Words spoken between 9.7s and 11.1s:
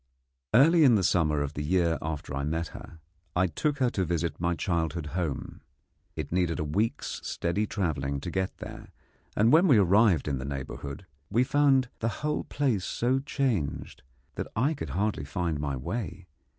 arrived in the neighbourhood